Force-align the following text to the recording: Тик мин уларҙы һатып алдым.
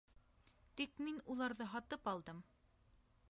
Тик 0.79 0.97
мин 1.09 1.19
уларҙы 1.35 1.67
һатып 1.73 2.11
алдым. 2.15 2.43